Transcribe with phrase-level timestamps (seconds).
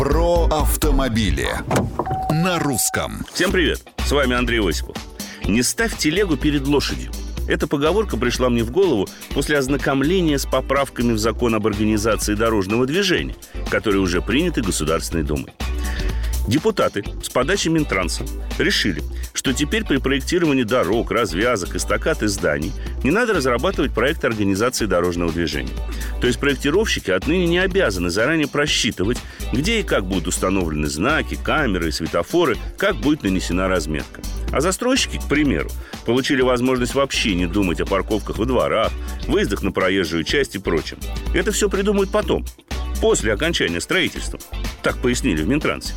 [0.00, 1.46] Про автомобили
[2.30, 3.26] на русском.
[3.34, 3.82] Всем привет!
[3.98, 4.96] С вами Андрей Осипов.
[5.44, 7.12] Не ставь телегу перед лошадью.
[7.46, 12.86] Эта поговорка пришла мне в голову после ознакомления с поправками в закон об организации дорожного
[12.86, 13.34] движения,
[13.68, 15.52] которые уже приняты Государственной Думой.
[16.48, 18.24] Депутаты с подачи Минтранса
[18.58, 19.02] решили,
[19.34, 22.72] что теперь при проектировании дорог, развязок, эстакад и зданий
[23.04, 25.74] не надо разрабатывать проект организации дорожного движения.
[26.20, 29.18] То есть проектировщики отныне не обязаны заранее просчитывать,
[29.52, 34.20] где и как будут установлены знаки, камеры светофоры, как будет нанесена разметка.
[34.52, 35.70] А застройщики, к примеру,
[36.04, 38.92] получили возможность вообще не думать о парковках во дворах,
[39.26, 40.98] выездах на проезжую часть и прочем.
[41.34, 42.44] Это все придумают потом,
[43.00, 44.38] после окончания строительства.
[44.82, 45.94] Так пояснили в Минтрансе.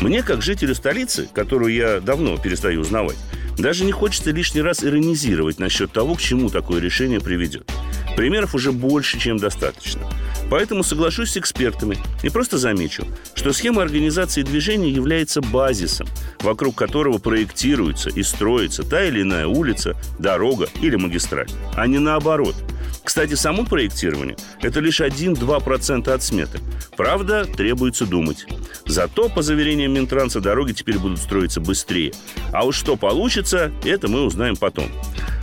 [0.00, 3.16] Мне, как жителю столицы, которую я давно перестаю узнавать,
[3.56, 7.70] даже не хочется лишний раз иронизировать насчет того, к чему такое решение приведет.
[8.16, 10.02] Примеров уже больше, чем достаточно.
[10.50, 16.08] Поэтому соглашусь с экспертами и просто замечу, что схема организации движения является базисом,
[16.40, 22.56] вокруг которого проектируется и строится та или иная улица, дорога или магистраль, а не наоборот–
[23.06, 26.58] кстати, само проектирование– это лишь 1-2% от сметы.
[26.96, 28.46] Правда, требуется думать.
[28.84, 32.12] Зато, по заверениям Минтранса, дороги теперь будут строиться быстрее.
[32.52, 34.90] А уж что получится, это мы узнаем потом.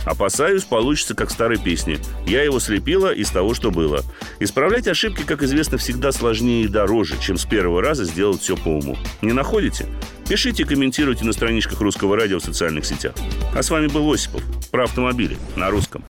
[0.04, 1.98] Опасаюсь, получится как старой песне.
[2.26, 4.02] Я его слепила из того, что было.
[4.40, 8.68] Исправлять ошибки, как известно, всегда сложнее и дороже, чем с первого раза сделать все по
[8.68, 8.96] уму.
[9.22, 9.86] Не находите?
[10.28, 13.14] Пишите и комментируйте на страничках Русского радио в социальных сетях.
[13.54, 16.04] А с вами был Осипов про автомобили на русском.